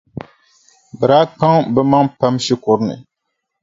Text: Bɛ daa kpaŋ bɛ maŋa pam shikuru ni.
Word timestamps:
Bɛ 0.97 1.05
daa 1.09 1.25
kpaŋ 1.37 1.55
bɛ 1.73 1.81
maŋa 1.91 2.07
pam 2.19 2.35
shikuru 2.45 2.83
ni. 2.89 2.95